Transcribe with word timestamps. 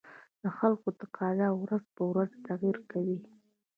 د 0.41 0.43
خلکو 0.57 0.87
تقاتضا 1.01 1.49
ورځ 1.61 1.83
په 1.95 2.03
ورځ 2.11 2.31
تغير 2.47 2.77
کوي 2.91 3.19